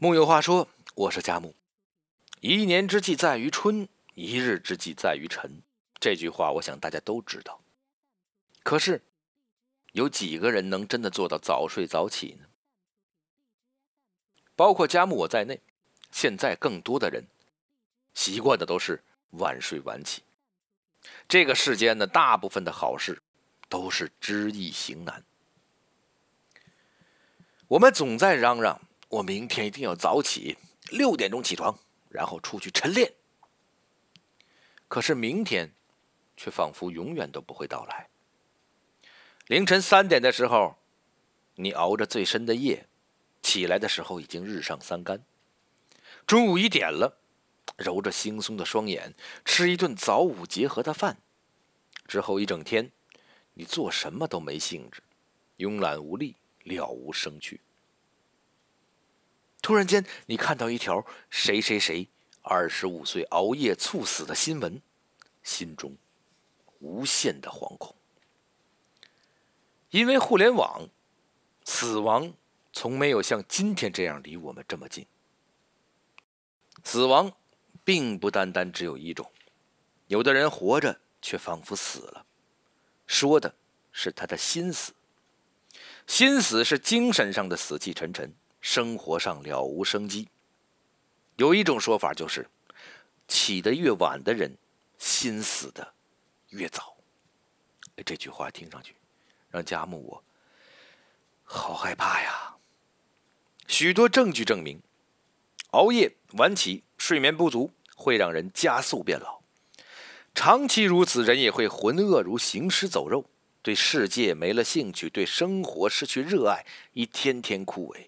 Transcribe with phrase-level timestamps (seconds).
[0.00, 1.56] 木有话说，我是佳木。
[2.38, 5.60] 一年之计在于春，一日之计在于晨。
[5.98, 7.60] 这句话，我想大家都知道。
[8.62, 9.02] 可是，
[9.90, 12.46] 有几个人能真的做到早睡早起呢？
[14.54, 15.60] 包括佳木我在内，
[16.12, 17.24] 现在更多的人
[18.14, 20.22] 习惯的都是晚睡晚起。
[21.26, 23.20] 这个世间呢，大部分的好事
[23.68, 25.24] 都是知易行难。
[27.66, 28.80] 我们总在嚷嚷。
[29.08, 30.58] 我明天一定要早起，
[30.90, 31.78] 六点钟起床，
[32.10, 33.14] 然后出去晨练。
[34.86, 35.72] 可是明天，
[36.36, 38.08] 却仿佛永远都不会到来。
[39.46, 40.76] 凌晨三点的时候，
[41.54, 42.86] 你熬着最深的夜，
[43.40, 45.24] 起来的时候已经日上三竿。
[46.26, 47.16] 中午一点了，
[47.78, 51.16] 揉着惺忪的双眼，吃一顿早午结合的饭，
[52.06, 52.92] 之后一整天，
[53.54, 55.02] 你做什么都没兴致，
[55.56, 57.62] 慵懒无力，了无生趣。
[59.68, 62.08] 突然间，你看到一条谁谁谁
[62.40, 64.80] 二十五岁熬夜猝死的新闻，
[65.42, 65.94] 心中
[66.78, 67.94] 无限的惶恐。
[69.90, 70.88] 因为互联网，
[71.66, 72.32] 死亡
[72.72, 75.06] 从没有像今天这样离我们这么近。
[76.82, 77.30] 死亡
[77.84, 79.30] 并不单单只有一种，
[80.06, 82.24] 有的人活着却仿佛死了，
[83.06, 83.54] 说的
[83.92, 84.94] 是他的心死。
[86.06, 88.34] 心死是精神上的死气沉沉。
[88.60, 90.28] 生活上了无生机。
[91.36, 92.48] 有一种说法就是，
[93.28, 94.56] 起得越晚的人，
[94.98, 95.94] 心死的
[96.50, 96.96] 越早。
[98.04, 98.94] 这句话听上去，
[99.50, 100.24] 让佳木我
[101.44, 102.56] 好害怕呀。
[103.66, 104.80] 许多证据证明，
[105.70, 109.40] 熬夜、晚起、睡眠不足会让人加速变老。
[110.34, 113.24] 长期如此，人也会浑噩如行尸走肉，
[113.62, 118.07] 对世界没了兴趣，对生活失去热爱，一天天枯萎。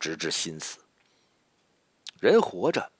[0.00, 0.78] 直至心死。
[2.18, 2.90] 人活着，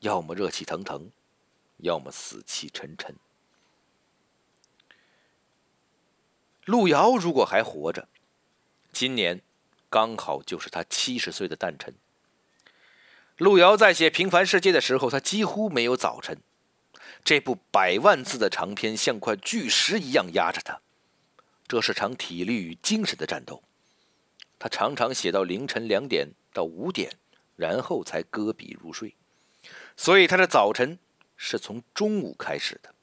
[0.00, 1.10] 要么热气腾腾，
[1.78, 3.16] 要么死气沉沉。
[6.64, 8.08] 路遥如果还活着，
[8.92, 9.40] 今年
[9.88, 11.94] 刚好就是他七十岁的诞辰。
[13.36, 16.38] 路遥在写《平凡世界》的时候，他几乎没有早晨。
[17.24, 20.80] 这部百万字的长篇像块巨石一样压着他，
[21.66, 23.62] 这是场体力与精神的战斗。
[24.64, 27.12] 他常常写到凌晨两点到五点，
[27.54, 29.14] 然后才搁笔入睡，
[29.94, 30.98] 所以他的早晨
[31.36, 32.94] 是从中午开始的。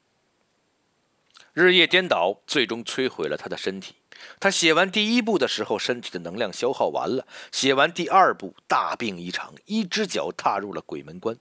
[1.52, 3.94] 日夜颠倒，最终摧毁了他的身体。
[4.40, 11.38] 他写完第一部的时候，身体的能量消耗完了；写完第二部，大病一场，一只脚踏入了鬼门关。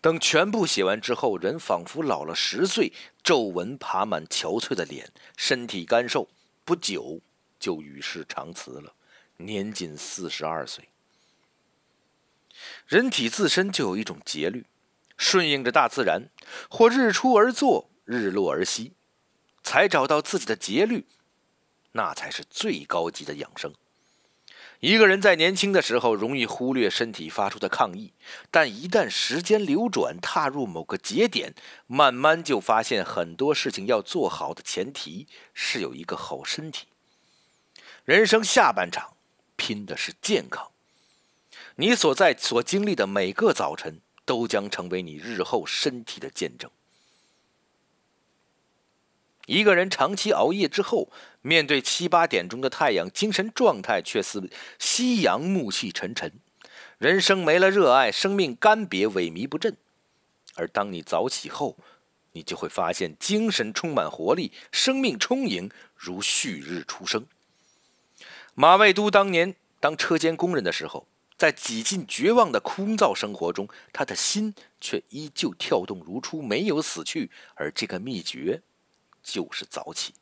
[0.00, 2.92] 等全部写完之后，人仿佛老了十岁，
[3.24, 6.28] 皱纹爬满憔悴的脸，身体干瘦，
[6.64, 7.20] 不久
[7.58, 8.94] 就与世长辞了。
[9.38, 10.88] 年仅四十二岁，
[12.86, 14.66] 人体自身就有一种节律，
[15.16, 16.28] 顺应着大自然，
[16.70, 18.92] 或日出而作，日落而息，
[19.62, 21.06] 才找到自己的节律，
[21.92, 23.74] 那才是最高级的养生。
[24.78, 28.12] 一个人在年轻的时候容易忽略身体发出的抗议，
[28.50, 31.54] 但一旦时间流转，踏入某个节点，
[31.86, 36.88] 慢慢就发现很多事情要做好的前提是有一个好身体。
[38.04, 39.16] 人生下半场。
[39.62, 40.72] 拼的是健康。
[41.76, 46.68] 你所在所经历的每个早晨，都将成为你日后身体的见证。
[49.46, 51.12] 一个人长期熬夜之后，
[51.42, 56.32] 面对七八点钟的太阳，精神状态却似夕阳暮气沉沉，
[56.98, 59.76] 人生没了热爱，生命干瘪萎靡不振。
[60.56, 61.76] 而当你早起后，
[62.32, 67.24] 你就会发现精神充满活力，生命充盈，如旭日初升。
[68.54, 71.06] 马未都当年当车间工人的时候，
[71.38, 77.30] 在几近绝望的空燥生活中，他的心却依旧跳动如初，没有死去。
[77.54, 78.62] 而这个秘诀，
[79.22, 80.14] 就是早起。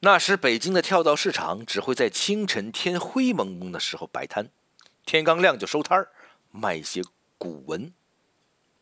[0.00, 4.50] 那时，北京的跳蚤市场只会在清晨天灰蒙蒙的时候摆摊，
[5.06, 6.10] 天刚亮就收摊儿，
[6.50, 7.02] 卖些
[7.38, 7.92] 古文、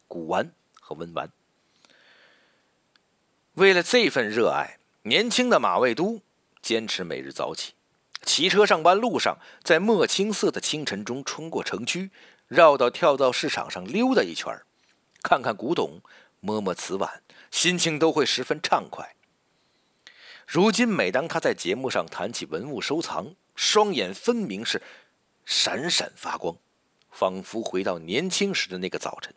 [0.09, 1.31] 古玩和文玩。
[3.55, 6.23] 为了这份热爱，年轻的马未都。
[6.63, 7.73] 坚持每日早起，
[8.25, 12.13] 骑车上班路上，在墨青色的清晨中冲过城区，
[12.47, 14.57] 绕到跳蚤市场上溜达一圈
[15.23, 16.01] 看看古董，
[16.39, 19.17] 摸摸瓷碗，心情都会十分畅快。
[20.47, 24.81] 如今，每当他在节目上谈起文物收藏，双眼分明是
[25.45, 26.57] 闪闪发光，
[27.11, 29.35] 仿佛回到年轻时的那个早晨。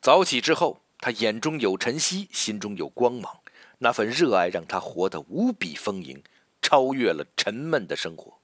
[0.00, 3.40] 早起之后，他眼中有晨曦，心中有光芒。
[3.78, 6.22] 那份热爱让他活得无比丰盈，
[6.62, 8.38] 超越了沉闷的生活。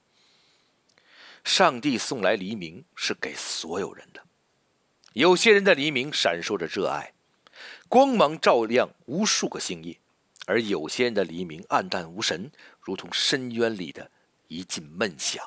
[1.44, 4.22] 上帝送来黎明是给所有人的。
[5.14, 7.12] 有些人的黎明闪烁着热爱，
[7.88, 9.96] 光芒照亮无数个星夜；
[10.46, 12.50] 而有些人的黎明暗淡无神，
[12.80, 14.10] 如同深渊里的
[14.48, 15.44] 一进闷响。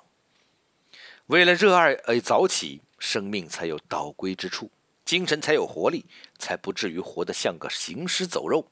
[1.28, 4.70] 为了热爱而早起，生命才有倒归之处，
[5.04, 6.06] 精神才有活力，
[6.38, 8.68] 才不至于活得像个行尸走肉。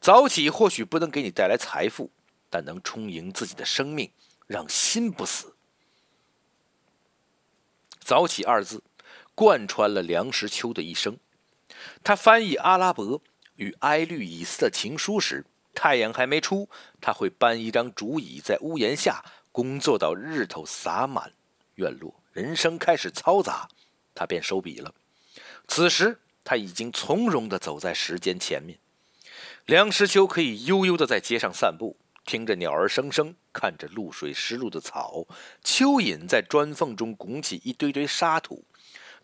[0.00, 2.10] 早起或许不能给你带来财富，
[2.48, 4.10] 但能充盈自己的生命，
[4.46, 5.54] 让心不死。
[8.00, 8.82] 早起二字。
[9.34, 11.16] 贯穿了梁实秋的一生。
[12.02, 13.22] 他翻译阿拉伯
[13.54, 16.68] 与埃律以斯的情书时，太阳还没出，
[17.00, 21.32] 他会搬一张竹椅在屋檐下工作到日头洒满
[21.76, 23.68] 院落，人生开始嘈杂，
[24.12, 24.92] 他便收笔了。
[25.68, 28.76] 此时他已经从容地走在时间前面。
[29.68, 31.94] 梁实秋可以悠悠地在街上散步，
[32.24, 35.26] 听着鸟儿声声，看着露水湿漉的草，
[35.62, 38.64] 蚯蚓在砖缝中拱起一堆堆沙土。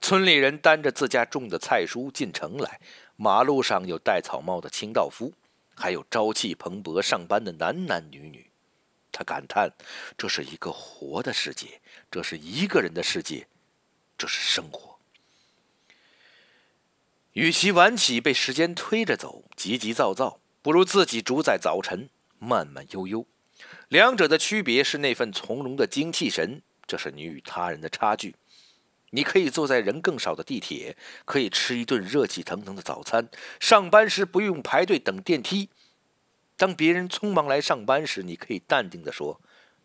[0.02, 2.78] 村里人担着自家种的菜蔬进城来，
[3.16, 5.32] 马路上有戴草帽的清道夫，
[5.74, 8.50] 还有朝气蓬勃上班的男男女女。
[9.10, 9.70] 他感叹：
[10.18, 11.80] 这是一个活的世界，
[12.10, 13.46] 这是一个人的世界，
[14.18, 14.93] 这是生活。
[17.34, 22.08] 与其晚起被时间推着走，急急躁躁，不如自己主宰早晨，
[22.38, 23.26] 慢慢悠悠。
[23.88, 28.36] 两者的区别是那份从容的精气神，这是你与他人的差距。
[29.10, 33.28] 你可以坐在人更少的地铁，可以吃一顿热气腾腾的早餐，
[33.58, 35.70] 上班时不用排队等电梯。
[36.56, 39.40] 当别人匆忙来上班时，你可以淡定地说：“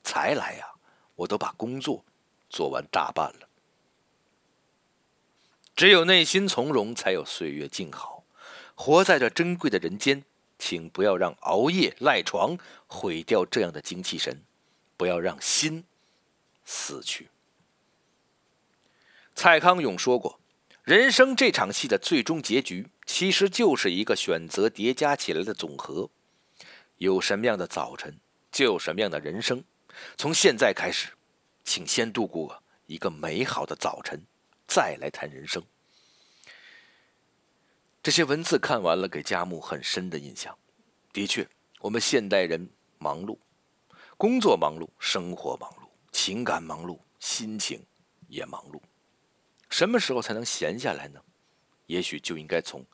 [0.06, 0.66] 才来呀，
[1.16, 2.06] 我都把工作
[2.48, 3.49] 做完大半了。”
[5.80, 8.26] 只有内心从容，才有岁月静好。
[8.76, 10.26] 活在这珍贵的人间，
[10.58, 14.44] 请不要让熬夜赖床毁掉这样的精气神，
[14.98, 15.86] 不要让心
[16.66, 17.30] 死去。
[19.34, 20.42] 蔡康永说过
[20.84, 26.10] ：“人生这场戏的最终结局，其实就是一个选择叠加起来的总和。
[26.98, 28.20] 有什么样的早晨，
[28.52, 29.64] 就有什么样的人生。
[30.18, 31.14] 从现在开始，
[31.64, 34.22] 请先度过一个美好的早晨，
[34.70, 35.62] 再来谈人生。”
[38.02, 40.58] 这些文字看完了，给佳木很深的印象。
[41.12, 41.46] 的确，
[41.80, 43.38] 我们现代人忙碌，
[44.16, 47.84] 工作忙碌，生活忙碌，情感忙碌，心情
[48.28, 48.82] 也忙碌。
[49.70, 51.22] 什么时候才能闲下来呢？
[51.88, 52.86] 也许就应该从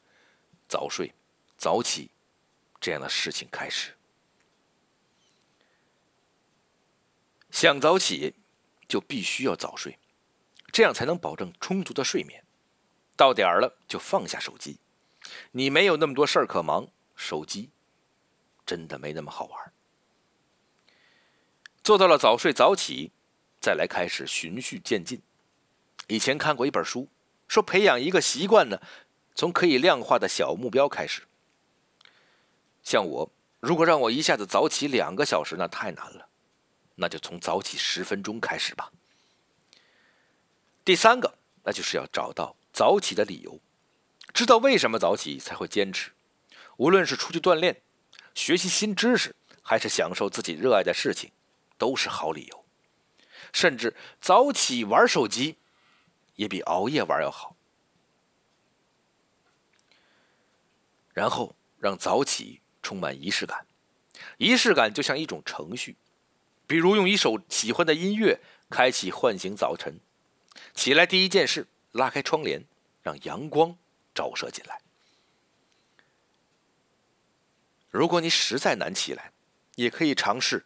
[0.68, 1.14] 早睡、
[1.58, 2.10] 早起
[2.80, 3.94] 这样的事情开始。
[7.52, 8.34] 想早起，
[8.88, 9.98] 就必须要早睡，
[10.76, 12.44] 这样才能保证充足的睡眠。
[13.16, 14.78] 到点儿了就放下手机，
[15.54, 17.70] 你没有那么多事儿可忙，手机
[18.66, 19.72] 真的没那么好玩。
[21.82, 23.14] 做到了早睡早起，
[23.62, 25.22] 再来开始循序渐进。
[26.08, 27.08] 以前看过一本书，
[27.48, 28.82] 说培养一个习惯呢，
[29.34, 31.22] 从可以量化的小目标开始。
[32.84, 33.32] 像我，
[33.62, 36.28] 如果让我一下子早起两个小时，那太难了，
[36.96, 38.92] 那就从早起十分钟开始吧。
[40.86, 43.60] 第三个，那就是要找到早起的理由，
[44.34, 46.12] 知道为什么早起才会坚持。
[46.78, 47.82] 无论是出去锻炼、
[48.34, 51.32] 学习新知识，还是享受自己热爱的事情，
[51.78, 52.66] 都是好理由。
[53.52, 55.58] 甚至早起玩手机。
[56.36, 57.56] 也比熬夜玩要好。
[61.14, 63.66] 然后让早起充满仪式感，
[64.38, 65.96] 仪式感就像一种程序，
[66.68, 69.98] 比如用一首喜欢的音乐开启唤醒早晨。
[70.74, 72.64] 起来第一件事，拉开窗帘，
[73.02, 73.78] 让阳光
[74.14, 74.80] 照射进来。
[77.90, 79.32] 如果你实在难起来，
[79.76, 80.66] 也可以尝试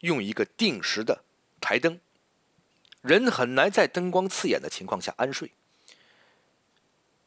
[0.00, 1.24] 用一个定时的
[1.60, 2.00] 台灯。
[3.00, 5.52] 人很难在灯光刺眼的情况下安睡，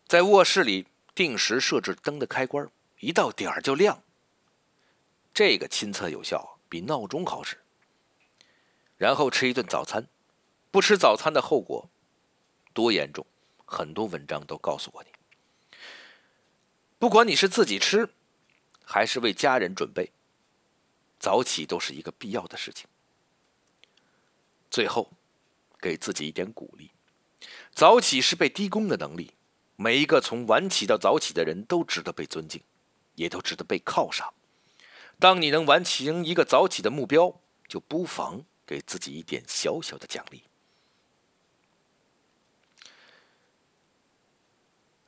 [0.08, 4.02] 在卧室里定时设置灯的开关，一到点儿就亮。
[5.34, 7.58] 这个亲测有效，比闹钟好使。
[8.98, 10.08] 然后吃一顿早餐，
[10.78, 11.90] 不吃早餐的后果
[12.72, 13.26] 多严重，
[13.66, 15.10] 很多文章都告诉过你。
[17.00, 18.08] 不管你是自己吃，
[18.86, 20.12] 还是为家人准备，
[21.20, 22.88] 早起都是一个必要的事情。
[24.70, 25.10] 最后。
[25.82, 26.92] 给自己一点鼓励。
[27.72, 29.34] 早起是被低估的能力，
[29.78, 32.62] 每一个从晚起到早起的人都值得被尊敬，
[33.16, 34.32] 也都值得被犒赏。
[35.18, 40.44] 当你能完成一个早起的目标，就不妨给自己一点小小的奖励。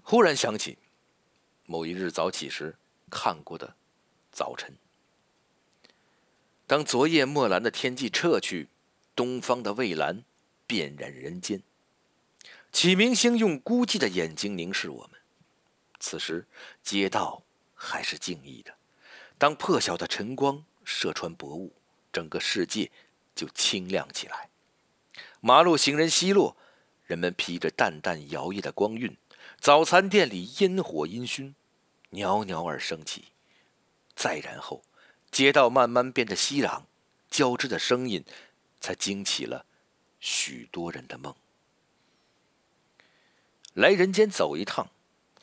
[0.10, 0.80] 忽然想起
[1.68, 2.76] 某一日早起时
[3.12, 3.76] 看过的
[4.32, 4.76] 早晨，
[6.66, 8.70] 当昨夜墨蓝的天际撤去。
[9.16, 10.24] 东方的蔚蓝
[10.66, 11.62] 遍染人间。
[12.72, 15.20] 启明星用孤寂的眼睛凝视我们。
[16.00, 16.48] 此时，
[16.82, 17.44] 街道
[17.76, 18.74] 还是静谧的。
[19.38, 21.72] 当破晓的晨光射穿薄雾，
[22.12, 22.90] 整个世界
[23.36, 24.50] 就清亮起来。
[25.40, 26.58] 马路行人稀落，
[27.06, 29.16] 人们披着淡淡摇曳的光晕。
[29.60, 31.54] 早餐店里烟火阴熏，
[32.12, 33.26] 袅袅而升起。
[34.16, 34.82] 再然后，
[35.32, 36.84] 街道慢慢变得熙攘，
[37.30, 38.24] 交织的声音
[38.80, 39.66] 才惊起了
[40.22, 41.36] 许多人的梦。
[43.74, 44.90] 来人间走一趟，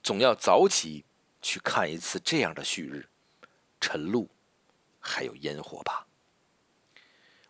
[0.03, 1.05] 总要早起
[1.43, 3.07] 去看一次这样的旭日、
[3.83, 4.31] 晨露，
[4.99, 6.07] 还有烟火吧。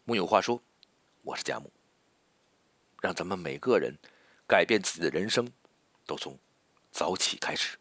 [0.03, 0.61] 木有话说，
[1.23, 1.73] 我是佳木。
[3.01, 3.97] 让咱们每个人
[4.49, 5.49] 改变自己的人生，
[6.05, 6.37] 都从
[6.97, 7.77] 早起开始。